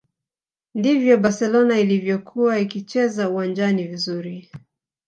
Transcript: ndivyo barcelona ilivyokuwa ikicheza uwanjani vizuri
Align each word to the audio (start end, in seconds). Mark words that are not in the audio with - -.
ndivyo 0.77 1.13
barcelona 1.17 1.79
ilivyokuwa 1.79 2.59
ikicheza 2.59 3.29
uwanjani 3.29 3.87
vizuri 3.87 4.49